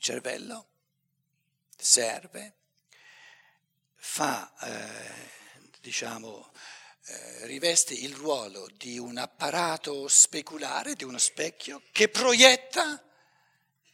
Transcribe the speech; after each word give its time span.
cervello 0.00 0.66
serve, 1.76 2.54
fa, 3.94 4.52
eh, 4.62 5.30
diciamo, 5.80 6.50
eh, 7.04 7.46
riveste 7.46 7.94
il 7.94 8.14
ruolo 8.14 8.68
di 8.76 8.98
un 8.98 9.18
apparato 9.18 10.08
speculare, 10.08 10.94
di 10.94 11.04
uno 11.04 11.18
specchio, 11.18 11.82
che 11.92 12.08
proietta 12.08 13.02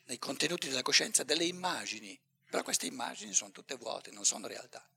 nei 0.05 0.19
contenuti 0.19 0.69
della 0.69 0.83
coscienza 0.83 1.25
delle 1.25 1.45
immagini, 1.45 2.19
però 2.49 2.63
queste 2.63 2.87
immagini 2.87 3.35
sono 3.35 3.51
tutte 3.51 3.75
vuote, 3.75 4.11
non 4.13 4.25
sono 4.25 4.47
realtà. 4.47 4.89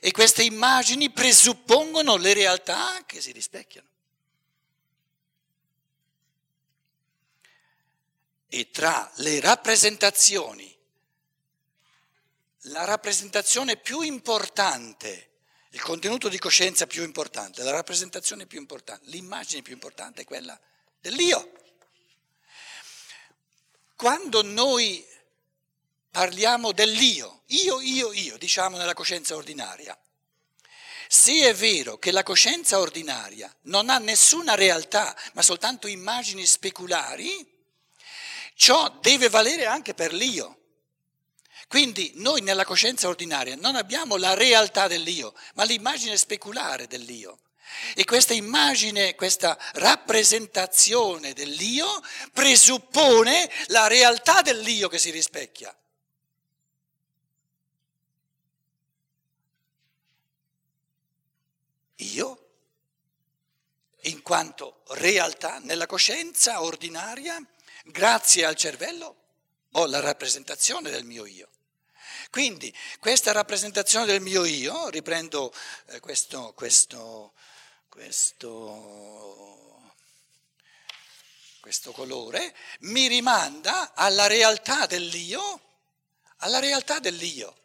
E 0.00 0.10
queste 0.12 0.42
immagini 0.42 1.10
presuppongono 1.10 2.16
le 2.16 2.34
realtà 2.34 3.04
che 3.04 3.20
si 3.20 3.32
rispecchiano. 3.32 3.88
E 8.56 8.70
tra 8.70 9.12
le 9.16 9.38
rappresentazioni, 9.38 10.74
la 12.60 12.84
rappresentazione 12.84 13.76
più 13.76 14.00
importante, 14.00 15.32
il 15.72 15.82
contenuto 15.82 16.30
di 16.30 16.38
coscienza 16.38 16.86
più 16.86 17.02
importante, 17.02 17.62
la 17.62 17.70
rappresentazione 17.70 18.46
più 18.46 18.58
importante, 18.58 19.10
l'immagine 19.10 19.60
più 19.60 19.74
importante 19.74 20.22
è 20.22 20.24
quella 20.24 20.58
dell'io. 20.98 21.52
Quando 23.94 24.40
noi 24.40 25.06
parliamo 26.10 26.72
dell'io, 26.72 27.42
io, 27.48 27.82
io, 27.82 28.14
io, 28.14 28.38
diciamo 28.38 28.78
nella 28.78 28.94
coscienza 28.94 29.36
ordinaria, 29.36 29.94
se 31.08 31.46
è 31.46 31.54
vero 31.54 31.98
che 31.98 32.10
la 32.10 32.22
coscienza 32.22 32.78
ordinaria 32.78 33.54
non 33.64 33.90
ha 33.90 33.98
nessuna 33.98 34.54
realtà, 34.54 35.14
ma 35.34 35.42
soltanto 35.42 35.88
immagini 35.88 36.46
speculari, 36.46 37.55
ciò 38.56 38.88
deve 39.00 39.28
valere 39.28 39.66
anche 39.66 39.94
per 39.94 40.12
l'io. 40.12 40.54
Quindi 41.68 42.12
noi 42.16 42.40
nella 42.40 42.64
coscienza 42.64 43.08
ordinaria 43.08 43.54
non 43.56 43.76
abbiamo 43.76 44.16
la 44.16 44.34
realtà 44.34 44.88
dell'io, 44.88 45.34
ma 45.54 45.64
l'immagine 45.64 46.16
speculare 46.16 46.86
dell'io. 46.86 47.40
E 47.94 48.04
questa 48.04 48.32
immagine, 48.32 49.14
questa 49.14 49.58
rappresentazione 49.74 51.32
dell'io 51.34 51.86
presuppone 52.32 53.50
la 53.66 53.86
realtà 53.88 54.40
dell'io 54.40 54.88
che 54.88 54.98
si 54.98 55.10
rispecchia. 55.10 55.76
Io, 61.96 62.48
in 64.02 64.22
quanto 64.22 64.82
realtà 64.88 65.58
nella 65.58 65.86
coscienza 65.86 66.62
ordinaria, 66.62 67.44
grazie 67.86 68.44
al 68.44 68.54
cervello, 68.54 69.16
ho 69.72 69.86
la 69.86 70.00
rappresentazione 70.00 70.90
del 70.90 71.04
mio 71.04 71.26
io. 71.26 71.48
Quindi 72.30 72.74
questa 72.98 73.32
rappresentazione 73.32 74.06
del 74.06 74.20
mio 74.20 74.44
io, 74.44 74.88
riprendo 74.88 75.52
eh, 75.86 76.00
questo, 76.00 76.52
questo 76.54 77.32
questo, 77.96 79.92
questo 81.60 81.92
colore, 81.92 82.54
mi 82.80 83.06
rimanda 83.06 83.94
alla 83.94 84.26
realtà 84.26 84.84
dell'io, 84.84 85.60
alla 86.38 86.58
realtà 86.58 86.98
dell'io 86.98 87.56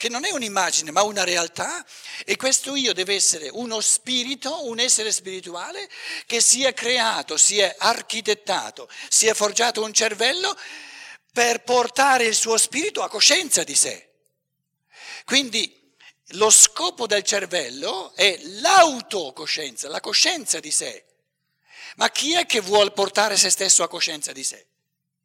che 0.00 0.08
non 0.08 0.24
è 0.24 0.30
un'immagine 0.30 0.92
ma 0.92 1.02
una 1.02 1.24
realtà 1.24 1.84
e 2.24 2.36
questo 2.36 2.74
io 2.74 2.94
deve 2.94 3.14
essere 3.14 3.50
uno 3.50 3.82
spirito, 3.82 4.66
un 4.66 4.78
essere 4.78 5.12
spirituale 5.12 5.90
che 6.24 6.40
si 6.40 6.64
è 6.64 6.72
creato, 6.72 7.36
si 7.36 7.58
è 7.58 7.76
architettato, 7.78 8.88
si 9.10 9.26
è 9.26 9.34
forgiato 9.34 9.82
un 9.82 9.92
cervello 9.92 10.56
per 11.30 11.64
portare 11.64 12.24
il 12.24 12.34
suo 12.34 12.56
spirito 12.56 13.02
a 13.02 13.10
coscienza 13.10 13.62
di 13.62 13.74
sé. 13.74 14.08
Quindi 15.26 15.94
lo 16.28 16.48
scopo 16.48 17.06
del 17.06 17.22
cervello 17.22 18.14
è 18.14 18.38
l'autocoscienza, 18.42 19.90
la 19.90 20.00
coscienza 20.00 20.60
di 20.60 20.70
sé. 20.70 21.04
Ma 21.96 22.08
chi 22.08 22.32
è 22.32 22.46
che 22.46 22.60
vuole 22.60 22.92
portare 22.92 23.36
se 23.36 23.50
stesso 23.50 23.82
a 23.82 23.88
coscienza 23.88 24.32
di 24.32 24.44
sé? 24.44 24.66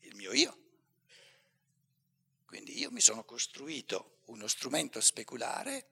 Il 0.01 0.15
mio 0.15 0.33
io. 0.33 0.57
Quindi 2.45 2.77
io 2.77 2.91
mi 2.91 2.99
sono 2.99 3.23
costruito 3.23 4.14
uno 4.25 4.47
strumento 4.47 5.01
speculare 5.01 5.85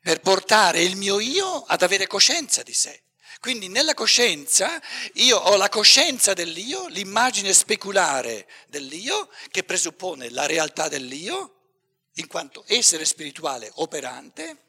per 0.00 0.20
portare 0.20 0.82
il 0.82 0.96
mio 0.96 1.20
io 1.20 1.62
ad 1.64 1.82
avere 1.82 2.06
coscienza 2.06 2.62
di 2.62 2.74
sé. 2.74 3.02
Quindi 3.40 3.68
nella 3.68 3.94
coscienza 3.94 4.80
io 5.14 5.36
ho 5.36 5.56
la 5.56 5.68
coscienza 5.68 6.32
dell'io, 6.32 6.86
l'immagine 6.88 7.52
speculare 7.52 8.48
dell'io 8.68 9.28
che 9.50 9.64
presuppone 9.64 10.30
la 10.30 10.46
realtà 10.46 10.88
dell'io 10.88 11.52
in 12.14 12.26
quanto 12.28 12.64
essere 12.66 13.04
spirituale 13.04 13.70
operante, 13.74 14.64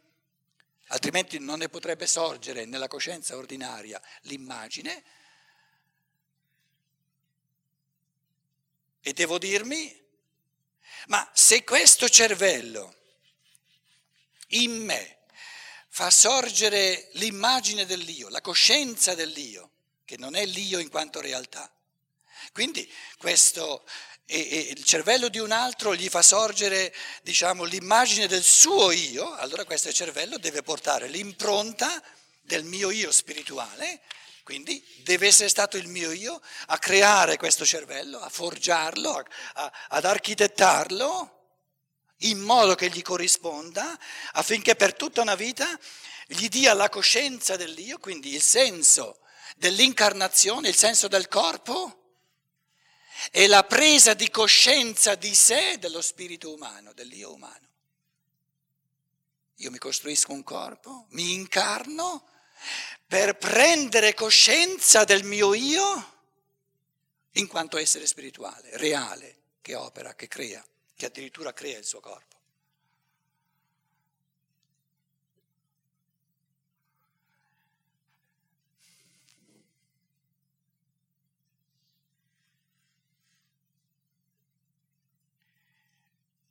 altrimenti 0.88 1.39
non 1.39 1.59
ne 1.59 1.69
potrebbe 1.69 2.07
sorgere 2.07 2.66
nella 2.66 2.88
coscienza 2.88 3.38
ordinaria 3.38 4.01
l'immagine. 4.22 5.03
E 9.01 9.13
devo 9.13 9.38
dirmi, 9.38 10.06
ma 11.08 11.30
se 11.34 11.63
questo 11.63 12.09
cervello 12.09 12.96
in 14.50 14.84
me 14.84 15.18
fa 15.90 16.09
sorgere 16.09 17.09
l'immagine 17.13 17.85
dell'io, 17.85 18.30
la 18.30 18.41
coscienza 18.41 19.16
dell'io, 19.16 19.72
che 20.06 20.18
non 20.18 20.35
è 20.35 20.46
l'io 20.46 20.80
in 20.80 20.90
quanto 20.90 21.22
realtà, 21.22 21.72
quindi 22.52 22.91
questo 23.18 23.84
e, 24.30 24.40
e, 24.40 24.59
il 24.75 24.84
cervello 24.84 25.30
di 25.30 25.40
un 25.40 25.52
altro 25.52 25.96
gli 25.96 26.09
fa 26.09 26.22
sorgere 26.22 26.94
diciamo, 27.24 27.64
l'immagine 27.64 28.28
del 28.28 28.44
suo 28.44 28.91
io, 28.91 29.34
allora 29.35 29.64
questo 29.64 29.91
cervello 29.94 30.38
deve 30.38 30.64
portare 30.64 31.08
l'impronta 31.08 32.03
del 32.41 32.66
mio 32.66 32.91
io 32.91 33.12
spirituale, 33.12 34.02
quindi 34.47 34.81
deve 35.03 35.28
essere 35.28 35.50
stato 35.50 35.75
il 35.75 35.90
mio 35.90 36.13
io 36.13 36.41
a 36.68 36.80
creare 36.80 37.35
questo 37.35 37.66
cervello, 37.66 38.18
a 38.18 38.30
forgiarlo, 38.30 39.12
a, 39.12 39.25
a, 39.56 39.74
ad 39.90 40.06
architettarlo 40.06 41.50
in 42.19 42.40
modo 42.40 42.74
che 42.74 42.90
gli 42.90 43.02
corrisponda, 43.02 44.00
affinché 44.31 44.78
per 44.78 44.96
tutta 44.96 45.19
una 45.19 45.35
vita 45.35 45.68
gli 46.28 46.47
dia 46.47 46.74
la 46.74 46.88
coscienza 46.88 47.58
dell'io, 47.58 47.97
quindi 47.97 48.35
il 48.35 48.41
senso 48.41 49.19
dell'incarnazione, 49.58 50.69
il 50.69 50.78
senso 50.78 51.09
del 51.09 51.28
corpo 51.28 52.14
è 53.29 53.47
la 53.47 53.66
presa 53.66 54.14
di 54.14 54.29
coscienza 54.29 55.16
di 55.16 55.35
sé 55.35 55.78
dello 55.78 56.02
spirito 56.02 56.53
umano, 56.53 56.94
dell'io 56.94 57.34
umano. 57.34 57.68
Io 59.56 59.72
mi 59.72 59.78
costruisco 59.78 60.31
un 60.31 60.44
corpo, 60.44 61.08
mi 61.09 61.34
incarno 61.34 62.25
per 63.07 63.38
prendere 63.38 64.13
coscienza 64.13 65.06
del 65.06 65.23
mio 65.23 65.53
io 65.53 66.16
in 67.34 67.47
quanto 67.47 67.78
essere 67.78 68.06
spirituale, 68.06 68.75
reale, 68.78 69.35
che 69.62 69.75
opera, 69.75 70.13
che 70.13 70.28
crea, 70.28 70.66
che 70.95 71.06
addirittura 71.06 71.53
crea 71.53 71.78
il 71.78 71.85
suo 71.85 72.01
corpo. 72.01 72.35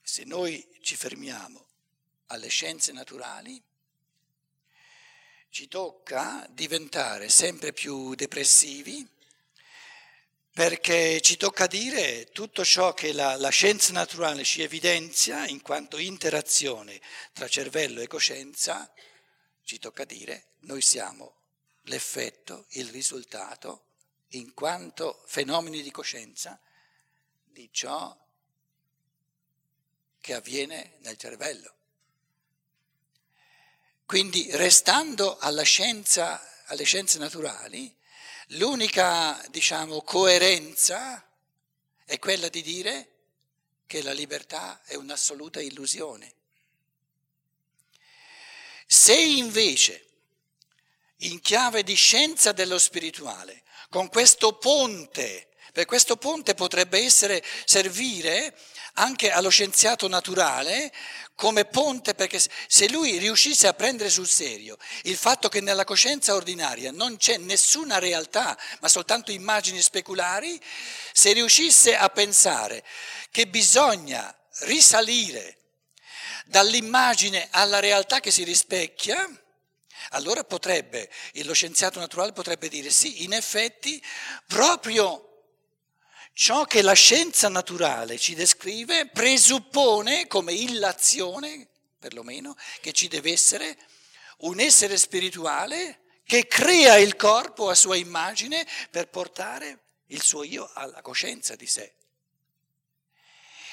Se 0.03 0.25
noi 0.25 0.67
ci 0.81 0.97
fermiamo 0.97 1.67
alle 2.29 2.49
scienze 2.49 2.93
naturali, 2.93 3.63
ci 5.57 5.69
tocca 5.69 6.47
diventare 6.51 7.31
sempre 7.31 7.73
più 7.73 8.15
depressivi 8.15 9.09
perché 10.53 11.23
ci 11.23 11.39
tocca 11.39 11.67
dire 11.67 12.27
tutto 12.27 12.63
ciò 12.63 12.93
che 12.93 13.15
la, 13.15 13.37
la, 13.37 13.49
scienza 13.49 13.91
naturale 13.95 14.45
ci 14.45 14.61
evidenzia 14.61 15.47
in 15.47 15.63
quanto 15.63 15.97
interazione 15.97 17.01
tra 17.33 17.49
cervello 17.49 18.03
e 18.03 18.07
coscienza, 18.07 18.93
ci 19.65 19.79
tocca 19.79 20.05
dire 20.05 20.49
noi 20.65 20.83
siamo 20.83 21.37
l'effetto, 21.85 22.67
il 22.73 22.91
risultato, 22.91 23.85
in 24.33 24.53
quanto 24.53 25.23
fenomeni 25.25 25.81
di 25.81 25.91
coscienza, 25.91 26.61
di 27.45 27.67
ciò 27.73 28.15
che 30.21 30.35
avviene 30.35 30.99
nel 30.99 31.17
cervello. 31.17 31.76
Quindi 34.07 34.49
restando 34.53 35.37
scienza, 35.65 36.41
alle 36.67 36.85
scienze 36.85 37.19
naturali, 37.19 37.93
l'unica 38.51 39.45
diciamo, 39.51 40.03
coerenza 40.03 41.29
è 42.05 42.17
quella 42.21 42.49
di 42.49 42.63
dire 42.63 43.11
che 43.85 44.03
la 44.03 44.13
libertà 44.13 44.81
è 44.85 44.95
un'assoluta 44.95 45.61
illusione. 45.61 46.35
Se 48.87 49.19
invece 49.19 50.07
in 51.21 51.41
chiave 51.41 51.83
di 51.83 51.95
scienza 51.95 52.53
dello 52.53 52.79
spirituale, 52.79 53.65
con 53.91 54.09
questo 54.09 54.57
ponte, 54.57 55.49
per 55.73 55.85
questo 55.85 56.17
ponte 56.17 56.55
potrebbe 56.55 56.99
essere, 56.99 57.43
servire 57.65 58.55
anche 58.95 59.31
allo 59.31 59.51
scienziato 59.51 60.09
naturale 60.09 60.93
come 61.35 61.67
ponte, 61.67 62.15
perché 62.15 62.41
se 62.67 62.89
lui 62.89 63.19
riuscisse 63.19 63.67
a 63.67 63.75
prendere 63.75 64.09
sul 64.09 64.27
serio 64.27 64.79
il 65.03 65.17
fatto 65.17 65.49
che 65.49 65.61
nella 65.61 65.85
coscienza 65.85 66.35
ordinaria 66.35 66.91
non 66.93 67.19
c'è 67.19 67.37
nessuna 67.37 67.99
realtà, 67.99 68.59
ma 68.81 68.89
soltanto 68.89 69.33
immagini 69.33 69.83
speculari, 69.83 70.59
se 71.13 71.33
riuscisse 71.33 71.97
a 71.97 72.09
pensare 72.09 72.83
che 73.31 73.47
bisogna 73.47 74.35
risalire 74.61 75.59
dall'immagine 76.47 77.49
alla 77.51 77.81
realtà 77.81 78.21
che 78.21 78.31
si 78.31 78.45
rispecchia, 78.45 79.29
allora 80.11 80.45
potrebbe, 80.45 81.11
lo 81.43 81.53
scienziato 81.53 81.99
naturale 81.99 82.33
potrebbe 82.33 82.69
dire 82.69 82.91
sì, 82.91 83.25
in 83.25 83.33
effetti 83.33 84.03
proprio 84.47 85.26
ciò 86.37 86.67
che 86.67 86.83
la 86.83 86.93
scienza 86.93 87.49
naturale 87.49 88.19
ci 88.19 88.35
descrive 88.35 89.07
presuppone 89.07 90.27
come 90.27 90.53
illazione, 90.53 91.67
perlomeno, 91.99 92.55
che 92.83 92.93
ci 92.93 93.09
deve 93.09 93.33
essere 93.33 93.79
un 94.41 94.61
essere 94.61 94.99
spirituale 94.99 96.21
che 96.25 96.47
crea 96.47 96.99
il 96.99 97.17
corpo 97.17 97.71
a 97.71 97.75
sua 97.75 97.97
immagine 97.97 98.67
per 98.91 99.09
portare 99.09 99.79
il 100.09 100.21
suo 100.23 100.43
io 100.43 100.71
alla 100.75 101.01
coscienza 101.01 101.57
di 101.57 101.67
sé. 101.67 101.95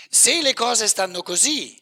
Se 0.09 0.41
le 0.41 0.53
cose 0.53 0.87
stanno 0.87 1.21
così, 1.21 1.77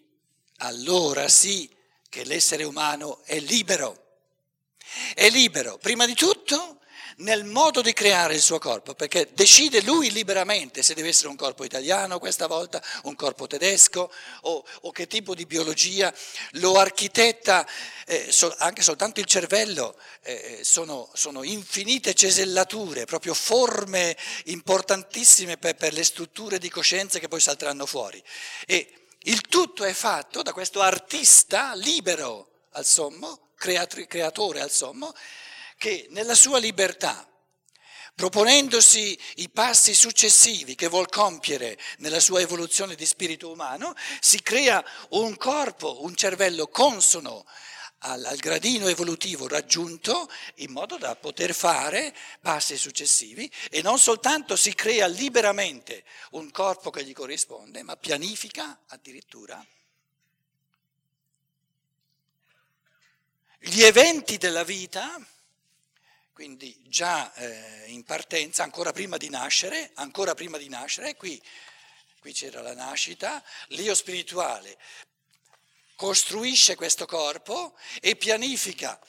allora 0.58 1.28
sì 1.28 1.70
che 2.10 2.24
l'essere 2.24 2.64
umano 2.64 3.22
è 3.26 3.40
libero. 3.40 4.00
È 5.14 5.30
libero, 5.30 5.78
prima 5.78 6.08
di 6.08 6.16
tutto, 6.16 6.81
nel 7.22 7.46
modo 7.46 7.82
di 7.82 7.94
creare 7.94 8.36
il 8.36 8.42
suo 8.42 8.60
corpo, 8.60 8.94
perché 8.94 9.30
decide 9.34 9.82
lui 9.82 10.12
liberamente 10.12 10.84
se 10.84 10.94
deve 10.94 11.10
essere 11.10 11.30
un 11.30 11.36
corpo 11.36 11.64
italiano 11.64 12.20
questa 12.20 12.48
volta, 12.48 12.82
un 13.04 13.16
corpo 13.16 13.48
tedesco 13.48 14.12
o, 14.42 14.64
o 14.82 14.92
che 14.92 15.08
tipo 15.08 15.34
di 15.34 15.46
biologia, 15.46 16.14
lo 16.54 16.78
architetta, 16.78 17.68
eh, 18.06 18.32
so, 18.32 18.54
anche 18.58 18.82
soltanto 18.82 19.20
il 19.20 19.26
cervello, 19.26 19.98
eh, 20.24 20.60
sono, 20.64 21.10
sono, 21.14 21.44
infinite 21.44 22.14
cesellature, 22.14 23.06
proprio 23.06 23.34
forme 23.34 24.18
importantissime 24.46 25.58
per, 25.58 25.76
per 25.76 25.94
le 25.94 26.04
strutture 26.04 26.58
di 26.58 26.70
coscienza 26.70 27.20
che 27.20 27.28
poi 27.28 27.40
salteranno 27.40 27.86
fuori. 27.86 28.22
E 28.66 28.94
il 29.24 29.42
tutto 29.42 29.84
è 29.84 29.94
fatto 29.94 30.42
da 30.42 30.54
questo 30.54 30.82
artista 30.82 31.74
libero 31.76 32.50
al 32.72 32.86
sommo, 32.86 33.52
creatore 33.56 34.62
al 34.62 34.72
sommo, 34.72 35.14
che 35.82 36.06
nella 36.12 36.36
sua 36.36 36.60
libertà, 36.60 37.28
proponendosi 38.14 39.18
i 39.38 39.50
passi 39.50 39.96
successivi 39.96 40.76
che 40.76 40.88
vuol 40.88 41.10
compiere 41.10 41.76
nella 41.98 42.20
sua 42.20 42.40
evoluzione 42.40 42.94
di 42.94 43.04
spirito 43.04 43.50
umano, 43.50 43.96
si 44.20 44.44
crea 44.44 44.86
un 45.10 45.36
corpo, 45.38 46.04
un 46.04 46.14
cervello 46.14 46.68
consono 46.68 47.48
al, 48.02 48.24
al, 48.26 48.38
gradino 48.38 48.90
evolutivo 48.90 49.48
raggiunto 49.48 50.30
in 50.58 50.70
modo 50.70 50.98
da 50.98 51.16
poter 51.16 51.52
fare 51.52 52.16
passi 52.42 52.78
successivi 52.78 53.52
e 53.72 53.82
non 53.82 53.98
soltanto 53.98 54.56
si 54.56 54.76
crea 54.76 55.08
liberamente 55.08 56.04
un 56.34 56.52
corpo 56.52 56.92
che 56.92 57.04
gli 57.04 57.14
corrisponde, 57.14 57.82
ma 57.82 57.98
pianifica 57.98 58.82
addirittura 58.90 59.66
gli 63.58 63.82
eventi 63.82 64.38
della 64.38 64.64
vita, 64.64 65.20
quindi 66.34 66.76
già 66.88 67.34
eh, 67.34 67.86
in 67.88 68.04
partenza, 68.04 68.64
ancora 68.64 68.92
prima 68.92 69.18
di 69.18 69.30
nascere, 69.30 69.92
ancora 69.96 70.34
prima 70.34 70.58
di 70.58 70.70
nascere, 70.70 71.16
qui, 71.16 71.42
qui 72.20 72.34
c'era 72.34 72.62
la 72.62 72.74
nascita, 72.74 73.44
l'io 73.70 73.96
spirituale 73.96 74.78
costruisce 76.02 76.76
questo 76.76 77.06
corpo 77.06 77.78
e 78.00 78.16
pianifica 78.16 79.00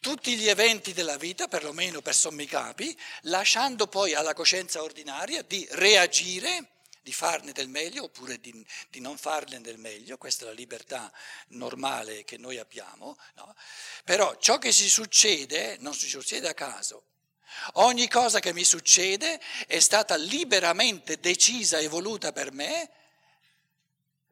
tutti 0.00 0.34
gli 0.34 0.48
eventi 0.48 0.94
della 0.94 1.18
vita, 1.18 1.46
perlomeno 1.46 2.00
per 2.00 2.14
sommi 2.14 2.46
capi, 2.46 2.96
lasciando 3.22 3.86
poi 3.86 4.14
alla 4.14 4.32
coscienza 4.32 4.82
ordinaria 4.82 5.42
di 5.42 5.66
reagire, 5.72 6.77
di 7.08 7.14
farne 7.14 7.52
del 7.52 7.68
meglio 7.68 8.04
oppure 8.04 8.38
di, 8.38 8.52
di 8.90 9.00
non 9.00 9.16
farne 9.16 9.62
del 9.62 9.78
meglio, 9.78 10.18
questa 10.18 10.44
è 10.44 10.48
la 10.48 10.52
libertà 10.52 11.10
normale 11.48 12.22
che 12.24 12.36
noi 12.36 12.58
abbiamo, 12.58 13.16
no? 13.36 13.54
però 14.04 14.36
ciò 14.36 14.58
che 14.58 14.72
si 14.72 14.90
succede 14.90 15.78
non 15.80 15.94
si 15.94 16.06
succede 16.06 16.48
a 16.48 16.52
caso. 16.52 17.04
Ogni 17.74 18.08
cosa 18.08 18.40
che 18.40 18.52
mi 18.52 18.62
succede 18.62 19.40
è 19.66 19.80
stata 19.80 20.16
liberamente 20.16 21.18
decisa 21.18 21.78
e 21.78 21.88
voluta 21.88 22.30
per 22.30 22.52
me 22.52 22.90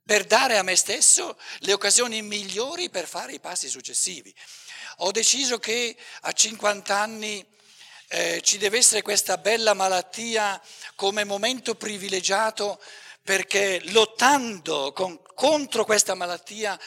per 0.04 0.26
dare 0.26 0.58
a 0.58 0.62
me 0.62 0.76
stesso 0.76 1.38
le 1.60 1.72
occasioni 1.72 2.20
migliori 2.20 2.90
per 2.90 3.08
fare 3.08 3.32
i 3.32 3.40
passi 3.40 3.70
successivi. 3.70 4.32
Ho 4.98 5.12
deciso 5.12 5.58
che 5.58 5.96
a 6.20 6.30
50 6.30 6.94
anni 6.94 7.55
eh, 8.08 8.40
ci 8.42 8.58
deve 8.58 8.78
essere 8.78 9.02
questa 9.02 9.36
bella 9.38 9.74
malattia 9.74 10.60
come 10.94 11.24
momento 11.24 11.74
privilegiato 11.74 12.80
perché 13.22 13.80
lottando 13.90 14.92
con, 14.92 15.20
contro 15.34 15.84
questa 15.84 16.14
malattia 16.14 16.78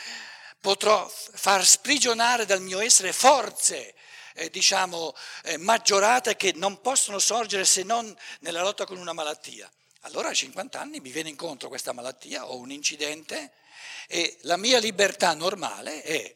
potrò 0.62 1.08
far 1.08 1.66
sprigionare 1.66 2.46
dal 2.46 2.62
mio 2.62 2.80
essere 2.80 3.12
forze 3.12 3.96
eh, 4.40 4.50
diciamo, 4.50 5.14
eh, 5.44 5.58
maggiorate 5.58 6.38
che 6.38 6.54
non 6.56 6.80
possono 6.82 7.20
sorgere 7.20 7.66
se 7.66 7.84
non 7.84 8.16
nella 8.40 8.62
lotta 8.62 8.86
con 8.86 8.98
una 8.98 9.14
malattia. 9.14 9.70
Allora 10.04 10.30
a 10.30 10.34
50 10.34 10.80
anni 10.80 11.02
mi 11.02 11.12
viene 11.12 11.28
incontro 11.28 11.68
questa 11.68 11.92
malattia 11.92 12.48
o 12.48 12.58
un 12.58 12.72
incidente 12.72 13.52
e 14.08 14.38
la 14.42 14.56
mia 14.56 14.80
libertà 14.80 15.34
normale 15.34 16.02
è 16.02 16.36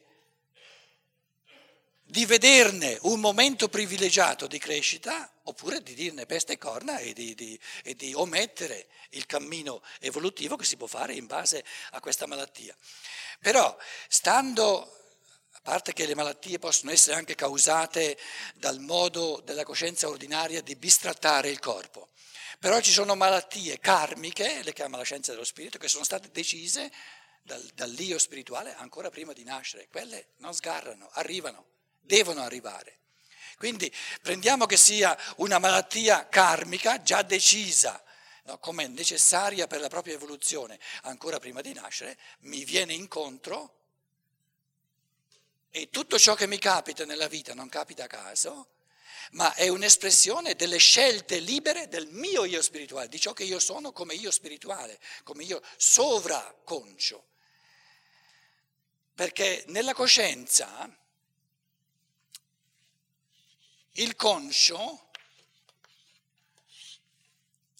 di 2.14 2.26
vederne 2.26 2.96
un 3.02 3.18
momento 3.18 3.68
privilegiato 3.68 4.46
di 4.46 4.58
crescita 4.58 5.28
oppure 5.42 5.82
di 5.82 5.94
dirne 5.94 6.26
peste 6.26 6.52
e 6.52 6.58
corna 6.58 6.98
e 6.98 7.12
di, 7.12 7.34
di, 7.34 7.58
e 7.82 7.96
di, 7.96 8.14
omettere 8.14 8.86
il 9.10 9.26
cammino 9.26 9.82
evolutivo 9.98 10.54
che 10.54 10.64
si 10.64 10.76
può 10.76 10.86
fare 10.86 11.14
in 11.14 11.26
base 11.26 11.64
a 11.90 11.98
questa 11.98 12.28
malattia. 12.28 12.72
Però 13.40 13.76
stando, 14.06 14.96
a 15.54 15.60
parte 15.60 15.92
che 15.92 16.06
le 16.06 16.14
malattie 16.14 16.60
possono 16.60 16.92
essere 16.92 17.16
anche 17.16 17.34
causate 17.34 18.16
dal 18.54 18.78
modo 18.78 19.42
della 19.44 19.64
coscienza 19.64 20.06
ordinaria 20.06 20.62
di 20.62 20.76
bistrattare 20.76 21.48
il 21.48 21.58
corpo, 21.58 22.10
però 22.60 22.80
ci 22.80 22.92
sono 22.92 23.16
malattie 23.16 23.80
karmiche, 23.80 24.62
le 24.62 24.72
chiama 24.72 24.98
la 24.98 25.02
scienza 25.02 25.32
dello 25.32 25.42
spirito, 25.42 25.78
che 25.78 25.88
sono 25.88 26.04
state 26.04 26.30
decise 26.30 26.92
dal, 27.42 27.60
dall'io 27.74 28.20
spirituale 28.20 28.72
ancora 28.76 29.10
prima 29.10 29.32
di 29.32 29.42
nascere. 29.42 29.88
Quelle 29.88 30.28
non 30.36 30.54
sgarrano, 30.54 31.10
arrivano, 31.14 31.72
devono 32.04 32.42
arrivare. 32.42 32.98
Quindi 33.56 33.92
prendiamo 34.20 34.66
che 34.66 34.76
sia 34.76 35.16
una 35.36 35.58
malattia 35.58 36.28
karmica 36.28 37.02
già 37.02 37.22
decisa 37.22 38.02
no, 38.44 38.58
come 38.58 38.86
necessaria 38.88 39.66
per 39.66 39.80
la 39.80 39.88
propria 39.88 40.14
evoluzione 40.14 40.78
ancora 41.02 41.38
prima 41.38 41.60
di 41.60 41.72
nascere, 41.72 42.18
mi 42.40 42.64
viene 42.64 42.92
incontro 42.92 43.82
e 45.70 45.90
tutto 45.90 46.18
ciò 46.18 46.34
che 46.34 46.46
mi 46.46 46.58
capita 46.58 47.04
nella 47.04 47.26
vita 47.26 47.54
non 47.54 47.68
capita 47.68 48.04
a 48.04 48.08
caso, 48.08 48.68
ma 49.32 49.54
è 49.54 49.68
un'espressione 49.68 50.54
delle 50.54 50.76
scelte 50.76 51.40
libere 51.40 51.88
del 51.88 52.06
mio 52.06 52.44
io 52.44 52.62
spirituale, 52.62 53.08
di 53.08 53.18
ciò 53.18 53.32
che 53.32 53.44
io 53.44 53.58
sono 53.58 53.90
come 53.90 54.14
io 54.14 54.30
spirituale, 54.30 55.00
come 55.24 55.42
io 55.42 55.60
sovraconcio. 55.76 57.26
Perché 59.14 59.64
nella 59.68 59.94
coscienza 59.94 60.88
il 63.94 64.16
conscio, 64.16 65.10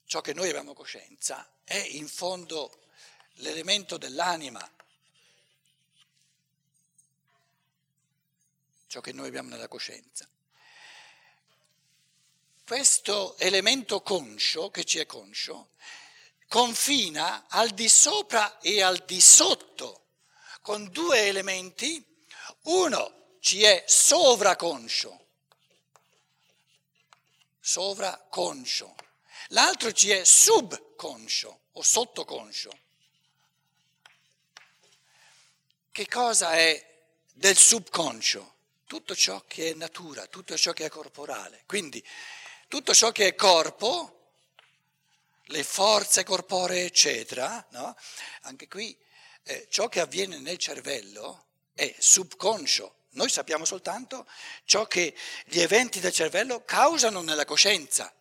ciò 0.06 0.20
che 0.20 0.34
noi 0.34 0.48
abbiamo 0.48 0.74
coscienza, 0.74 1.50
è 1.64 1.76
in 1.76 2.06
fondo 2.08 2.82
l'elemento 3.38 3.96
dell'anima, 3.96 4.70
ciò 8.86 9.00
che 9.00 9.12
noi 9.12 9.26
abbiamo 9.26 9.48
nella 9.48 9.66
coscienza. 9.66 10.28
Questo 12.64 13.36
elemento 13.38 14.00
conscio, 14.02 14.70
che 14.70 14.84
ci 14.84 14.98
è 14.98 15.06
conscio, 15.06 15.70
confina 16.48 17.46
al 17.48 17.70
di 17.70 17.88
sopra 17.88 18.58
e 18.60 18.82
al 18.82 19.04
di 19.04 19.20
sotto 19.20 20.04
con 20.62 20.88
due 20.90 21.26
elementi. 21.26 22.02
Uno 22.62 23.36
ci 23.40 23.62
è 23.64 23.84
sovraconscio, 23.86 25.23
sovraconscio. 27.64 28.94
L'altro 29.48 29.92
ci 29.92 30.10
è 30.10 30.24
subconscio 30.24 31.60
o 31.72 31.82
sottoconscio. 31.82 32.78
Che 35.90 36.08
cosa 36.08 36.52
è 36.52 36.92
del 37.32 37.56
subconscio? 37.56 38.52
tutto 38.86 39.16
ciò 39.16 39.42
che 39.46 39.70
è 39.70 39.74
natura, 39.74 40.26
tutto 40.26 40.56
ciò 40.56 40.72
che 40.72 40.84
è 40.84 40.88
corporale. 40.88 41.64
Quindi 41.66 42.04
tutto 42.68 42.94
ciò 42.94 43.10
che 43.10 43.28
è 43.28 43.34
corpo, 43.34 44.10
le 45.46 45.64
forze 45.64 46.22
corporee, 46.22 46.84
eccetera, 46.84 47.66
no? 47.70 47.96
anche 48.42 48.68
qui 48.68 48.96
eh, 49.42 49.66
ciò 49.68 49.88
che 49.88 50.00
avviene 50.00 50.38
nel 50.38 50.58
cervello 50.58 51.46
è 51.74 51.94
subconscio. 51.98 52.94
Noi 53.14 53.28
sappiamo 53.28 53.64
soltanto 53.64 54.26
ciò 54.64 54.86
che 54.86 55.14
gli 55.46 55.60
eventi 55.60 56.00
del 56.00 56.12
cervello 56.12 56.62
causano 56.64 57.22
nella 57.22 57.44
coscienza. 57.44 58.12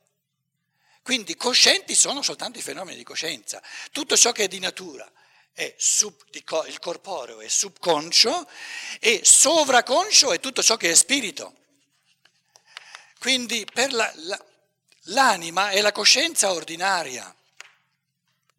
Quindi 1.02 1.36
coscienti 1.36 1.96
sono 1.96 2.22
soltanto 2.22 2.60
i 2.60 2.62
fenomeni 2.62 2.98
di 2.98 3.04
coscienza. 3.04 3.62
Tutto 3.92 4.16
ciò 4.16 4.32
che 4.32 4.46
è 4.46 4.48
di 4.48 4.60
natura 4.60 5.10
è 5.52 5.74
sub, 5.78 6.16
il 6.32 6.80
corporeo 6.80 7.42
è 7.42 7.48
subconscio 7.48 8.48
e 9.00 9.22
sovraconscio 9.24 10.32
è 10.32 10.40
tutto 10.40 10.64
ciò 10.64 10.78
che 10.78 10.92
è 10.92 10.96
spirito. 10.96 11.56
Quindi 13.20 13.66
la, 13.74 14.12
la, 14.16 14.46
l'anima 15.08 15.70
è 15.70 15.82
la 15.82 15.92
coscienza 15.92 16.52
ordinaria 16.52 17.36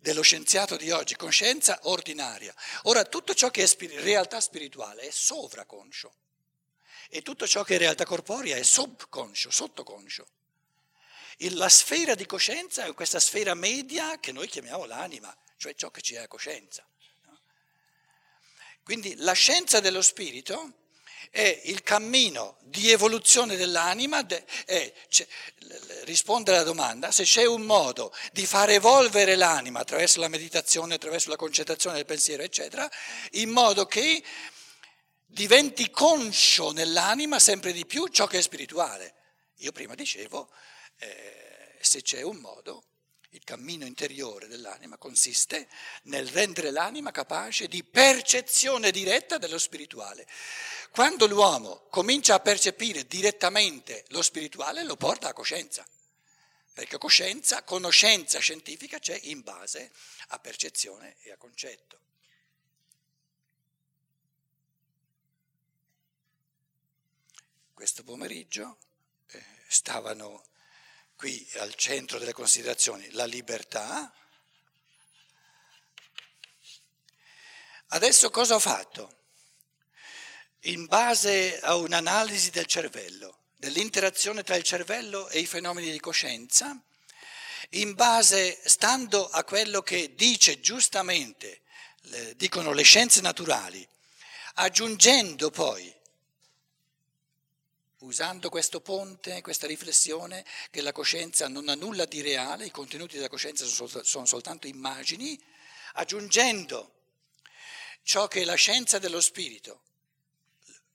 dello 0.05 0.21
scienziato 0.21 0.77
di 0.77 0.91
oggi, 0.91 1.17
coscienza 1.17 1.79
ordinaria. 1.85 2.55
Ora 2.83 3.07
tutto 3.07 3.33
ciò 3.33 3.49
che 3.49 3.63
è 3.63 3.67
spir- 3.67 4.03
realtà 4.03 4.39
spirituale 4.39 5.01
è 5.01 5.11
sovraconscio 5.11 6.13
e 7.09 7.23
tutto 7.23 7.47
ciò 7.47 7.65
che 7.65 7.77
è 7.77 7.79
realtà 7.79 8.05
corporea 8.05 8.55
è 8.55 8.63
subconscio, 8.63 9.51
sottoconscio. 9.51 10.27
La 11.53 11.71
sfera 11.71 12.15
di 12.15 12.27
coscienza 12.27 12.85
è 12.85 12.93
questa 12.93 13.19
sfera 13.19 13.55
media 13.55 14.21
che 14.21 14.31
noi 14.31 14.47
chiamiamo 14.47 14.85
l'anima, 14.85 15.35
cioè 15.57 15.75
ciò 15.75 15.91
che 15.91 16.03
ci 16.03 16.15
è 16.17 16.19
a 16.19 16.29
coscienza. 16.29 16.87
Quindi 18.83 19.17
la 19.17 19.33
scienza 19.33 19.81
dello 19.81 20.03
spirito 20.03 20.84
è 21.31 21.61
il 21.65 21.83
cammino 21.83 22.59
di 22.63 22.91
evoluzione 22.91 23.57
dell'anima, 23.57 24.25
è 24.27 24.93
rispondere 26.05 26.57
alla 26.57 26.67
domanda 26.67 27.11
se 27.11 27.25
c'è 27.25 27.45
un 27.45 27.63
modo 27.63 28.15
di 28.33 28.47
far 28.47 28.71
evolvere 28.71 29.37
l'anima 29.37 29.81
attraverso 29.81 30.21
la 30.21 30.29
meditazione, 30.29 30.95
attraverso 30.95 31.31
la 31.31 31.37
concentrazione 31.37 31.97
del 31.97 32.05
pensiero, 32.05 32.43
eccetera, 32.43 32.91
in 33.33 33.51
modo 33.51 33.87
che 33.87 34.23
diventi 35.27 35.91
conscio 35.91 36.73
nell'anima 36.73 37.39
sempre 37.39 37.73
di 37.73 37.87
più 37.87 38.07
ciò 38.09 38.27
che 38.27 38.39
è 38.39 38.43
spirituale. 38.43 39.15
Io 39.59 39.73
prima 39.73 39.95
dicevo, 39.95 40.51
eh, 40.99 41.77
se 41.81 42.03
c'è 42.03 42.23
un 42.23 42.37
modo, 42.37 42.85
il 43.35 43.43
cammino 43.43 43.85
interiore 43.85 44.47
dell'anima 44.47 44.97
consiste 44.97 45.69
nel 46.05 46.29
rendere 46.29 46.71
l'anima 46.71 47.11
capace 47.11 47.67
di 47.67 47.83
percezione 47.83 48.93
diretta 48.93 49.39
dello 49.39 49.59
spirituale. 49.59 50.25
Quando 50.93 51.27
l'uomo 51.27 51.87
comincia 51.91 52.35
a 52.35 52.41
percepire 52.41 53.09
direttamente 53.09 54.05
lo 54.09 54.23
spirituale, 54.23 54.85
lo 54.85 54.97
porta 54.97 55.29
a 55.29 55.33
coscienza. 55.33 55.85
Perché 56.73 56.97
coscienza, 56.97 57.65
conoscenza 57.65 58.39
scientifica 58.39 59.01
c'è 59.01 59.19
in 59.25 59.43
base 59.43 59.91
a 60.29 60.39
percezione 60.39 61.17
e 61.23 61.33
a 61.33 61.37
concetto. 61.37 61.99
Questo 67.73 68.05
pomeriggio 68.05 68.79
eh, 69.27 69.45
stavano 69.67 70.45
qui 71.25 71.49
al 71.55 71.75
centro 71.75 72.19
delle 72.19 72.35
considerazioni 72.35 73.11
la 73.13 73.25
libertà. 73.25 74.13
Adesso 77.87 78.29
cosa 78.29 78.57
ho 78.57 78.59
fatto? 78.59 79.21
In 80.65 80.85
base 80.85 81.59
a 81.61 81.77
un'analisi 81.77 82.51
del 82.51 82.67
cervello, 82.67 83.39
dell'interazione 83.57 84.43
tra 84.43 84.57
il 84.57 84.65
cervello 84.65 85.31
e 85.31 85.39
i 85.39 85.47
fenomeni 85.47 85.91
di 85.91 85.99
coscienza, 85.99 86.79
in 87.71 87.95
base, 87.95 88.61
stando 88.63 89.27
a 89.27 89.45
quello 89.45 89.81
che 89.81 90.15
dice 90.15 90.61
giustamente, 90.61 91.63
dicono 92.37 92.73
le 92.73 92.83
scienze 92.83 93.23
naturali, 93.23 93.89
aggiungendo 94.57 95.51
poi 95.51 95.91
usando 98.05 98.49
questo 98.49 98.81
ponte, 98.81 99.41
questa 99.41 99.67
riflessione, 99.67 100.45
che 100.71 100.81
la 100.81 100.93
coscienza 100.93 101.49
non 101.49 101.69
ha 101.69 101.75
nulla 101.75 102.05
di 102.05 102.21
reale, 102.21 102.67
i 102.67 102.71
contenuti 102.71 103.17
della 103.17 103.29
coscienza 103.29 103.65
sono 103.67 104.27
soltanto 104.27 104.67
immagini, 104.67 105.41
aggiungendo 105.95 106.93
ciò 108.03 108.29
che 108.29 108.45
la 108.45 108.55
scienza 108.55 108.99
dello 108.99 109.21
spirito, 109.21 109.81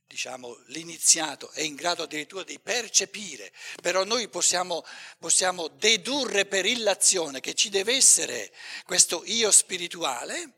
diciamo 0.07 0.55
l'iniziato, 0.67 1.49
è 1.51 1.61
in 1.61 1.75
grado 1.75 2.03
addirittura 2.03 2.43
di 2.43 2.59
percepire, 2.59 3.51
però 3.81 4.03
noi 4.03 4.27
possiamo, 4.29 4.85
possiamo 5.17 5.67
dedurre 5.67 6.45
per 6.45 6.65
illazione 6.65 7.39
che 7.39 7.53
ci 7.53 7.69
deve 7.69 7.95
essere 7.95 8.53
questo 8.85 9.23
io 9.25 9.51
spirituale, 9.51 10.53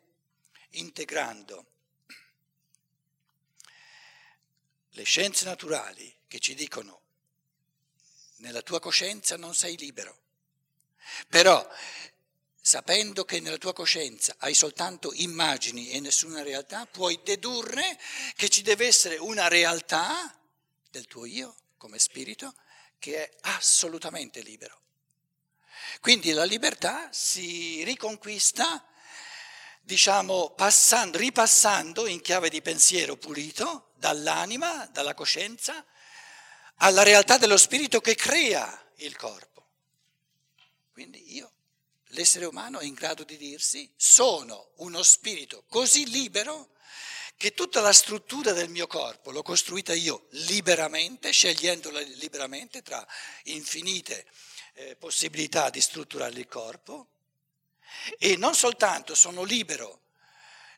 integrando 0.72 1.65
le 4.91 5.03
scienze 5.03 5.46
naturali 5.46 6.20
che 6.31 6.39
ci 6.39 6.55
dicono 6.55 7.01
nella 8.38 8.61
tua 8.61 8.79
coscienza 8.79 9.35
non 9.35 9.53
sei 9.53 9.75
libero. 9.75 10.17
Però 11.27 11.69
sapendo 12.61 13.25
che 13.25 13.41
nella 13.41 13.57
tua 13.57 13.73
coscienza 13.73 14.35
hai 14.38 14.53
soltanto 14.53 15.11
immagini 15.13 15.89
e 15.89 16.00
nessuna 16.00 16.41
realtà, 16.41 16.85
puoi 16.85 17.19
dedurre 17.21 18.00
che 18.38 18.47
ci 18.47 18.61
deve 18.61 18.88
essere 18.88 19.17
una 19.17 19.50
realtà 19.50 20.33
del 20.89 21.05
tuo 21.05 21.25
io 21.25 21.53
come 21.75 22.00
spirito 22.00 22.55
che 22.97 23.25
è 23.25 23.38
assolutamente 23.41 24.39
libero. 24.39 24.79
Quindi 26.00 26.31
la 26.31 26.45
libertà 26.45 27.11
si 27.11 27.83
riconquista, 27.83 28.88
diciamo, 29.81 30.51
passando, 30.51 31.17
ripassando 31.17 32.07
in 32.07 32.21
chiave 32.21 32.47
di 32.47 32.61
pensiero 32.61 33.17
pulito 33.17 33.91
dall'anima, 33.95 34.88
dalla 34.93 35.13
coscienza, 35.13 35.85
alla 36.83 37.03
realtà 37.03 37.38
dello 37.38 37.57
spirito 37.57 38.01
che 38.01 38.15
crea 38.15 38.91
il 38.97 39.15
corpo. 39.15 39.65
Quindi 40.91 41.35
io, 41.35 41.51
l'essere 42.09 42.45
umano, 42.45 42.79
è 42.79 42.85
in 42.85 42.93
grado 42.93 43.23
di 43.23 43.38
dirsi 43.38 43.91
sono 43.95 44.71
uno 44.77 45.03
spirito 45.03 45.63
così 45.67 46.09
libero 46.09 46.69
che 47.38 47.53
tutta 47.53 47.81
la 47.81 47.93
struttura 47.93 48.51
del 48.51 48.69
mio 48.69 48.88
corpo 48.88 49.31
l'ho 49.31 49.41
costruita 49.41 49.93
io 49.93 50.27
liberamente, 50.31 51.31
scegliendola 51.31 52.00
liberamente 52.00 52.81
tra 52.81 53.05
infinite 53.45 54.27
eh, 54.73 54.95
possibilità 54.95 55.69
di 55.69 55.81
strutturare 55.81 56.39
il 56.39 56.47
corpo, 56.47 57.07
e 58.17 58.38
non 58.38 58.55
soltanto 58.55 59.15
sono 59.15 59.43
libero 59.43 60.00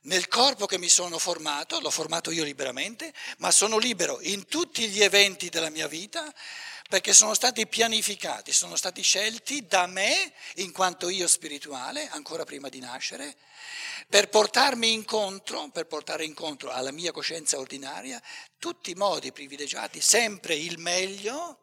nel 0.04 0.28
corpo 0.28 0.66
che 0.66 0.78
mi 0.78 0.90
sono 0.90 1.18
formato, 1.18 1.80
l'ho 1.80 1.90
formato 1.90 2.32
io 2.32 2.44
liberamente, 2.44 3.14
ma 3.38 3.52
sono 3.52 3.78
libero 3.78 4.20
in 4.22 4.46
tutti 4.46 4.88
gli 4.88 5.02
eventi 5.02 5.50
della 5.50 5.70
mia 5.70 5.88
vita 5.88 6.34
perché 6.90 7.14
sono 7.14 7.34
stati 7.34 7.66
pianificati, 7.66 8.52
sono 8.52 8.76
stati 8.76 9.02
scelti 9.02 9.66
da 9.66 9.88
me, 9.88 10.34
in 10.56 10.72
quanto 10.72 11.10
io 11.10 11.28
spirituale, 11.28 12.08
ancora 12.10 12.44
prima 12.44 12.70
di 12.70 12.80
nascere, 12.80 13.36
per 14.08 14.30
portarmi 14.30 14.92
incontro, 14.92 15.70
per 15.70 15.88
portare 15.88 16.26
incontro 16.26 16.70
alla 16.70 16.92
mia 16.92 17.12
coscienza 17.12 17.58
ordinaria, 17.58 18.22
tutti 18.60 18.92
i 18.92 18.96
modi 18.96 19.32
privilegiati, 19.32 20.02
sempre 20.02 20.56
il 20.56 20.78
meglio, 20.78 21.58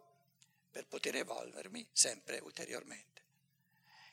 per 0.70 0.86
poter 0.86 1.16
evolvermi 1.16 1.86
sempre 1.92 2.40
ulteriormente. 2.42 3.22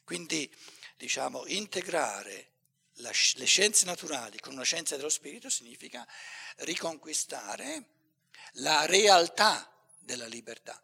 Quindi, 0.04 0.54
diciamo, 0.98 1.48
integrare 1.48 2.57
la, 2.98 3.12
le 3.36 3.46
scienze 3.46 3.86
naturali 3.86 4.40
con 4.40 4.54
una 4.54 4.64
scienza 4.64 4.96
dello 4.96 5.10
spirito 5.10 5.50
significa 5.50 6.08
riconquistare 6.58 7.84
la 8.54 8.86
realtà 8.86 9.72
della 10.00 10.26
libertà. 10.26 10.82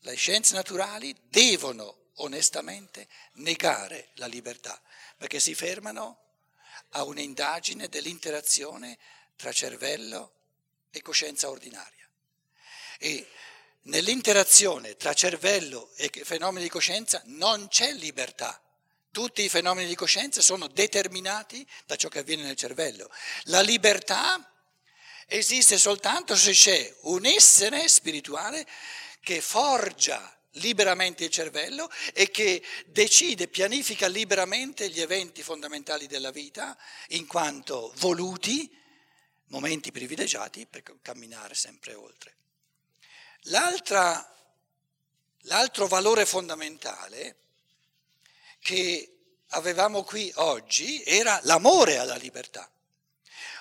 Le 0.00 0.14
scienze 0.14 0.54
naturali 0.54 1.16
devono 1.28 2.10
onestamente 2.16 3.08
negare 3.34 4.10
la 4.14 4.26
libertà, 4.26 4.80
perché 5.16 5.40
si 5.40 5.54
fermano 5.54 6.20
a 6.90 7.04
un'indagine 7.04 7.88
dell'interazione 7.88 8.98
tra 9.36 9.52
cervello 9.52 10.32
e 10.90 11.02
coscienza 11.02 11.48
ordinaria. 11.48 12.08
E 12.98 13.28
nell'interazione 13.82 14.96
tra 14.96 15.12
cervello 15.12 15.90
e 15.96 16.10
fenomeni 16.22 16.64
di 16.64 16.70
coscienza 16.70 17.20
non 17.26 17.68
c'è 17.68 17.92
libertà. 17.92 18.60
Tutti 19.14 19.44
i 19.44 19.48
fenomeni 19.48 19.86
di 19.86 19.94
coscienza 19.94 20.40
sono 20.40 20.66
determinati 20.66 21.64
da 21.86 21.94
ciò 21.94 22.08
che 22.08 22.18
avviene 22.18 22.42
nel 22.42 22.56
cervello. 22.56 23.08
La 23.44 23.60
libertà 23.60 24.44
esiste 25.28 25.78
soltanto 25.78 26.34
se 26.34 26.50
c'è 26.50 26.92
un 27.02 27.24
essere 27.24 27.86
spirituale 27.86 28.66
che 29.20 29.40
forgia 29.40 30.36
liberamente 30.54 31.22
il 31.22 31.30
cervello 31.30 31.88
e 32.12 32.28
che 32.32 32.60
decide, 32.86 33.46
pianifica 33.46 34.08
liberamente 34.08 34.88
gli 34.88 35.00
eventi 35.00 35.44
fondamentali 35.44 36.08
della 36.08 36.32
vita 36.32 36.76
in 37.10 37.28
quanto 37.28 37.92
voluti 37.98 38.68
momenti 39.50 39.92
privilegiati 39.92 40.66
per 40.66 40.82
camminare 41.00 41.54
sempre 41.54 41.94
oltre. 41.94 42.34
L'altra, 43.42 44.28
l'altro 45.42 45.86
valore 45.86 46.26
fondamentale 46.26 47.36
che 48.64 49.10
avevamo 49.48 50.04
qui 50.04 50.32
oggi 50.36 51.02
era 51.04 51.38
l'amore 51.42 51.98
alla 51.98 52.16
libertà. 52.16 52.66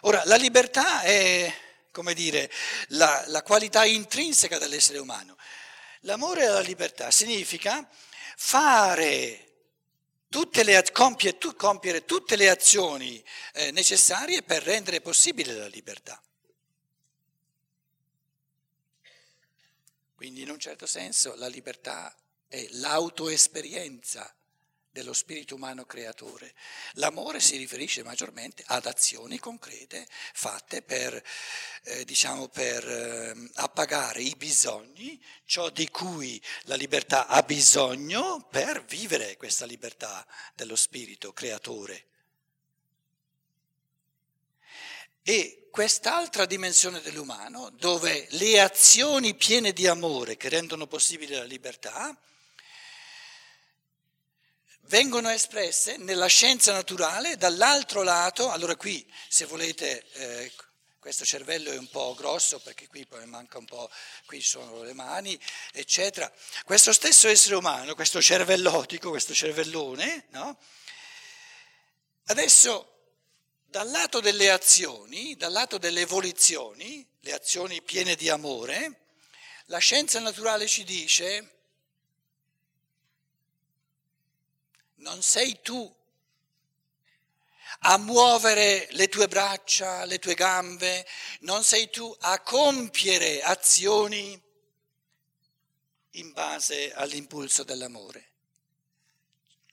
Ora, 0.04 0.24
la 0.24 0.38
libertà 0.38 1.02
è, 1.02 1.54
come 1.92 2.14
dire, 2.14 2.50
la, 2.90 3.22
la 3.28 3.44
qualità 3.44 3.84
intrinseca 3.84 4.58
dell'essere 4.58 5.00
umano. 5.00 5.36
L'amore 6.02 6.46
alla 6.46 6.62
libertà 6.62 7.12
significa 7.12 7.86
fare 8.38 9.52
tutte 10.30 10.64
le, 10.64 10.82
compiere, 10.94 11.38
compiere 11.58 12.06
tutte 12.06 12.38
le 12.38 12.50
azioni 12.50 13.22
eh, 13.52 13.72
necessarie 13.72 14.42
per 14.42 14.64
rendere 14.64 15.02
possibile 15.02 15.52
la 15.52 15.68
libertà. 15.68 16.22
Quindi 20.16 20.44
in 20.44 20.50
un 20.50 20.60
certo 20.60 20.86
senso 20.86 21.36
la 21.36 21.48
libertà 21.48 22.16
è 22.48 22.66
l'autoesperienza 22.72 24.34
dello 24.94 25.14
spirito 25.14 25.56
umano 25.56 25.86
creatore. 25.86 26.54
L'amore 26.94 27.40
si 27.40 27.58
riferisce 27.58 28.04
maggiormente 28.04 28.64
ad 28.68 28.86
azioni 28.86 29.40
concrete 29.40 30.08
fatte 30.34 30.84
per, 30.84 31.22
eh, 31.84 32.06
diciamo, 32.06 32.48
per 32.48 32.88
eh, 32.88 33.50
appagare 33.56 34.22
i 34.22 34.36
bisogni, 34.38 35.22
ciò 35.46 35.70
di 35.70 35.90
cui 35.90 36.42
la 36.66 36.76
libertà 36.76 37.26
ha 37.26 37.42
bisogno 37.42 38.48
per 38.52 38.86
vivere 38.86 39.36
questa 39.36 39.66
libertà 39.66 40.26
dello 40.54 40.76
spirito 40.76 41.34
creatore. 41.34 42.06
E 45.24 45.70
quest'altra 45.72 46.46
dimensione 46.46 47.02
dell'umano, 47.02 47.72
dove 47.72 48.28
le 48.32 48.62
azioni 48.62 49.34
piene 49.34 49.74
di 49.74 49.88
amore 49.88 50.38
che 50.38 50.50
rendono 50.50 50.86
possibile 50.86 51.38
la 51.38 51.46
libertà, 51.46 52.16
vengono 54.88 55.30
espresse 55.30 55.98
nella 55.98 56.28
scienza 56.28 56.72
naturale 56.72 57.38
dall'altro 57.38 58.04
lato, 58.04 58.52
allora 58.52 58.76
qui 58.76 59.06
se 59.28 59.46
volete 59.46 60.06
eh, 60.14 60.52
questo 61.00 61.26
cervello 61.26 61.70
è 61.70 61.78
un 61.78 61.90
po' 61.90 62.16
grosso 62.16 62.60
perché 62.60 62.88
qui 62.88 63.06
poi 63.06 63.26
manca 63.26 63.58
un 63.58 63.66
po', 63.66 63.90
qui 64.26 64.42
sono 64.42 64.84
le 64.84 64.94
mani, 64.94 65.38
eccetera. 65.74 66.32
Questo 66.64 66.94
stesso 66.94 67.28
essere 67.28 67.56
umano, 67.56 67.94
questo 67.94 68.22
cervellotico, 68.22 69.10
questo 69.10 69.34
cervellone, 69.34 70.28
no? 70.30 70.58
adesso 72.28 72.88
dal 73.66 73.90
lato 73.90 74.22
delle 74.22 74.50
azioni, 74.50 75.36
dal 75.36 75.52
lato 75.52 75.78
delle 75.78 76.02
evoluzioni, 76.02 77.06
le 77.20 77.34
azioni 77.34 77.82
piene 77.82 78.16
di 78.16 78.30
amore, 78.30 79.02
la 79.66 79.80
scienza 79.80 80.20
naturale 80.20 80.68
ci 80.68 80.86
dice 80.86 81.53
non 85.04 85.22
sei 85.22 85.60
tu 85.62 85.96
a 87.86 87.98
muovere 87.98 88.88
le 88.92 89.10
tue 89.10 89.28
braccia, 89.28 90.06
le 90.06 90.18
tue 90.18 90.34
gambe, 90.34 91.06
non 91.42 91.64
sei 91.64 91.90
tu 91.90 92.16
a 92.22 92.40
compiere 92.40 93.42
azioni 93.42 94.42
in 96.12 96.32
base 96.32 96.94
all'impulso 96.94 97.64
dell'amore. 97.64 98.32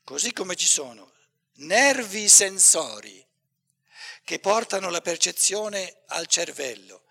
Così 0.03 0.33
come 0.33 0.57
ci 0.57 0.67
sono 0.67 1.13
nervi 1.61 2.29
sensori 2.29 3.25
che 4.25 4.41
portano 4.41 4.91
la 4.91 5.01
percezione 5.01 6.03
al 6.07 6.27
cervello 6.27 7.05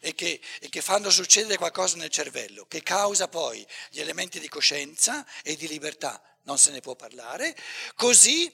e 0.00 0.14
che, 0.14 0.40
e 0.60 0.68
che, 0.70 0.80
fanno 0.80 1.10
succedere 1.10 1.58
qualcosa 1.58 1.96
nel 1.96 2.10
cervello, 2.10 2.64
che 2.66 2.82
causa 2.82 3.28
poi 3.28 3.66
gli 3.90 4.00
elementi 4.00 4.40
di 4.40 4.48
coscienza 4.48 5.26
e 5.42 5.56
di 5.56 5.68
libertà 5.68 6.35
non 6.46 6.58
se 6.58 6.70
ne 6.70 6.80
può 6.80 6.94
parlare, 6.94 7.56
così, 7.94 8.50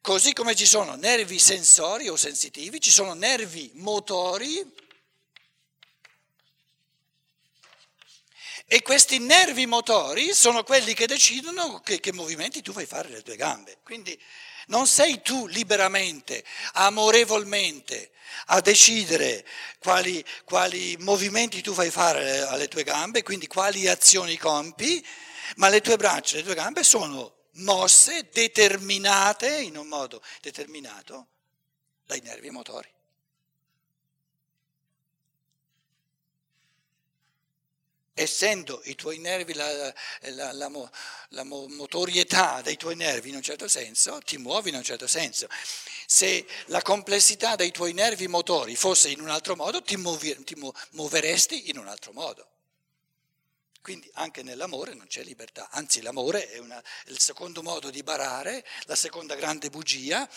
così 0.00 0.32
come 0.32 0.54
ci 0.54 0.66
sono 0.66 0.94
nervi 0.94 1.38
sensori 1.38 2.08
o 2.08 2.16
sensitivi, 2.16 2.80
ci 2.80 2.90
sono 2.90 3.12
nervi 3.12 3.70
motori 3.74 4.80
e 8.66 8.82
questi 8.82 9.18
nervi 9.18 9.66
motori 9.66 10.32
sono 10.32 10.62
quelli 10.62 10.94
che 10.94 11.06
decidono 11.06 11.80
che, 11.80 12.00
che 12.00 12.12
movimenti 12.12 12.62
tu 12.62 12.72
fai 12.72 12.86
fare 12.86 13.08
alle 13.08 13.22
tue 13.22 13.36
gambe. 13.36 13.78
Quindi 13.82 14.18
non 14.68 14.86
sei 14.86 15.20
tu 15.22 15.46
liberamente, 15.48 16.44
amorevolmente 16.74 18.12
a 18.46 18.60
decidere 18.60 19.44
quali, 19.78 20.24
quali, 20.44 20.96
movimenti 21.00 21.60
tu 21.60 21.74
fai 21.74 21.90
fare 21.90 22.42
alle 22.42 22.68
tue 22.68 22.84
gambe, 22.84 23.22
quindi 23.22 23.46
quali 23.46 23.88
azioni 23.88 24.38
compi, 24.38 25.04
ma 25.56 25.68
le 25.68 25.80
tue 25.80 25.96
braccia, 25.96 26.36
le 26.36 26.42
tue 26.42 26.54
gambe 26.54 26.82
sono 26.82 27.40
mosse, 27.56 28.28
determinate 28.32 29.60
in 29.60 29.76
un 29.76 29.86
modo 29.86 30.22
determinato 30.40 31.26
dai 32.04 32.20
nervi 32.20 32.50
motori. 32.50 32.90
Essendo 38.14 38.82
i 38.84 38.94
tuoi 38.94 39.18
nervi, 39.18 39.54
la, 39.54 39.72
la, 39.72 40.52
la, 40.52 40.68
la, 41.30 41.44
motorietà 41.44 42.60
dei 42.60 42.76
tuoi 42.76 42.94
nervi 42.94 43.30
in 43.30 43.36
un 43.36 43.42
certo 43.42 43.68
senso, 43.68 44.20
ti 44.20 44.36
muovi 44.36 44.68
in 44.68 44.76
un 44.76 44.82
certo 44.82 45.06
senso. 45.06 45.48
Se 46.06 46.46
la 46.66 46.82
complessità 46.82 47.56
dei 47.56 47.70
tuoi 47.70 47.94
nervi 47.94 48.28
motori 48.28 48.76
fosse 48.76 49.08
in 49.08 49.20
un 49.22 49.30
altro 49.30 49.56
modo, 49.56 49.82
ti, 49.82 49.96
muovi, 49.96 50.44
ti 50.44 50.54
muoveresti 50.90 51.70
in 51.70 51.78
un 51.78 51.88
altro 51.88 52.12
modo. 52.12 52.51
Quindi 53.82 54.08
anche 54.14 54.44
nell'amore 54.44 54.94
non 54.94 55.08
c'è 55.08 55.24
libertà, 55.24 55.68
anzi 55.72 56.02
l'amore 56.02 56.48
è, 56.50 56.58
una, 56.58 56.80
è, 56.80 57.10
il 57.10 57.18
secondo 57.18 57.64
modo 57.64 57.90
di 57.90 58.04
barare, 58.04 58.64
la 58.84 58.94
seconda 58.94 59.34
grande 59.34 59.70
bugia. 59.70 60.28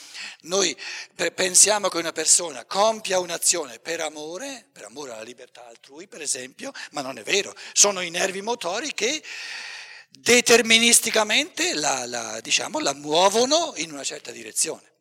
Noi 0.42 0.76
pensiamo 1.36 1.88
che 1.88 1.98
una 1.98 2.12
persona 2.12 2.66
compia 2.66 3.20
un'azione 3.20 3.78
per 3.78 4.02
amore, 4.02 4.66
per 4.72 4.86
amore 4.86 5.12
alla 5.12 5.22
libertà 5.22 5.68
altrui 5.68 6.08
per 6.08 6.24
esempio, 6.24 6.72
ma 6.92 7.02
non 7.02 7.20
è 7.20 7.24
vero, 7.24 7.56
sono 7.72 8.02
i 8.02 8.10
nervi 8.10 8.42
motori 8.42 8.96
che 8.96 9.24
deterministicamente 10.10 11.76
la, 11.76 12.08
la, 12.08 12.42
diciamo, 12.42 12.80
la 12.80 12.96
muovono 12.96 13.74
in 13.76 13.92
una 13.92 14.04
certa 14.04 14.32
direzione. 14.32 14.94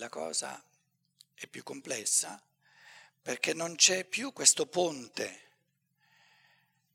La 0.00 0.08
cosa 0.08 0.60
è 1.34 1.46
più 1.46 1.62
complessa 1.62 2.42
perché 3.20 3.52
non 3.52 3.76
c'è 3.76 4.04
più 4.04 4.32
questo 4.32 4.64
ponte 4.66 5.48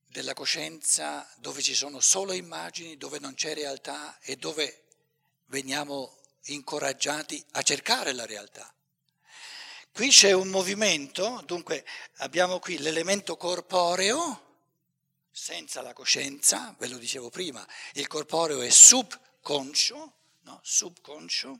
della 0.08 0.34
coscienza 0.34 1.30
dove 1.38 1.62
ci 1.62 1.76
sono 1.76 2.00
solo 2.00 2.34
immagini, 2.34 2.98
dove 2.98 3.20
non 3.20 3.36
c'è 3.36 3.54
realtà 3.54 4.18
e 4.22 4.38
dove 4.38 4.86
veniamo 5.48 6.18
incoraggiati 6.46 7.44
a 7.52 7.62
cercare 7.62 8.12
la 8.12 8.26
realtà. 8.26 8.74
Qui 9.92 10.10
c'è 10.10 10.32
un 10.32 10.48
movimento, 10.48 11.44
dunque 11.46 11.86
abbiamo 12.18 12.58
qui 12.58 12.80
l'elemento 12.80 13.38
corporeo 13.38 14.42
senza 15.32 15.82
la 15.84 15.94
coscienza, 15.94 16.74
ve 16.80 16.88
lo 16.88 16.98
dicevo 16.98 17.30
prima, 17.30 17.66
il 17.94 18.08
corporeo 18.08 18.62
è 18.62 18.70
subconscio, 18.72 20.14
no? 20.42 20.60
subconscio 20.64 21.60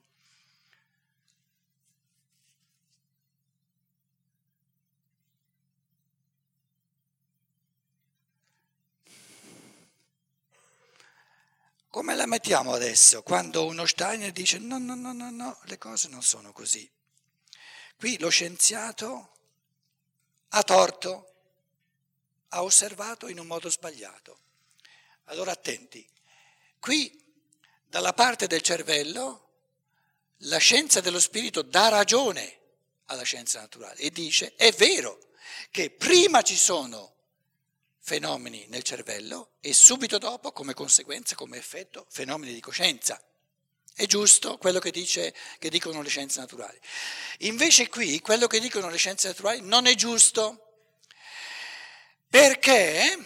Come 11.96 12.14
la 12.14 12.26
mettiamo 12.26 12.74
adesso 12.74 13.24
quando 13.24 13.66
uno 13.66 13.86
Steiner 13.86 14.34
dice 14.34 14.58
no, 14.58 14.78
no, 14.78 14.96
no, 14.96 15.14
no, 15.14 15.30
no, 15.30 15.58
le 15.64 15.78
cose 15.78 16.10
non 16.10 16.22
sono 16.22 16.52
così? 16.52 16.92
Qui 17.96 18.20
lo 18.20 18.28
scienziato 18.28 19.38
ha 20.50 20.62
torto, 20.64 21.36
ha 22.50 22.64
osservato 22.64 23.30
in 23.30 23.40
un 23.40 23.48
modo 23.48 23.70
sbagliato. 23.70 24.40
Allora 25.28 25.54
attenti, 25.54 26.06
qui 26.82 27.18
dalla 27.86 28.12
parte 28.12 28.46
del 28.48 28.62
cervello 28.62 29.52
la 30.40 30.58
scienza 30.58 31.00
dello 31.00 31.22
spirito 31.22 31.62
dà 31.62 31.88
ragione 31.88 32.60
alla 33.06 33.24
scienza 33.24 33.62
naturale 33.62 34.02
e 34.02 34.10
dice 34.10 34.54
è 34.56 34.70
vero 34.74 35.18
che 35.72 35.92
prima 35.92 36.42
ci 36.42 36.58
sono 36.58 37.15
fenomeni 38.06 38.68
nel 38.70 38.84
cervello 38.84 39.54
e 39.62 39.74
subito 39.74 40.20
dopo, 40.20 40.52
come 40.52 40.76
conseguenza, 40.76 41.34
come 41.34 41.58
effetto, 41.58 42.06
fenomeni 42.08 42.54
di 42.54 42.60
coscienza. 42.60 43.20
È 43.96 44.06
giusto 44.06 44.60
quello 44.60 44.78
che, 44.78 44.92
dice, 44.92 45.34
che 45.58 45.70
dicono 45.70 46.04
le 46.04 46.10
scienze 46.10 46.40
naturali. 46.40 46.80
Invece 47.40 47.90
qui 47.90 48.20
quello 48.20 48.46
che 48.46 48.60
dicono 48.60 48.90
le 48.90 48.98
scienze 48.98 49.30
naturali 49.30 49.62
non 49.62 49.88
è 49.88 49.96
giusto 49.96 50.60
perché 52.30 53.18